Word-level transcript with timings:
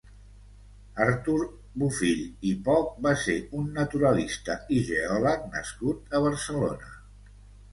Artur 1.03 1.41
Bofill 1.81 2.23
i 2.51 2.53
Poch 2.69 2.97
va 3.07 3.13
ser 3.25 3.35
un 3.59 3.67
naturalista 3.77 4.57
i 4.77 4.81
geòleg 4.89 5.47
nascut 5.57 6.17
a 6.21 6.25
Barcelona. 6.27 6.91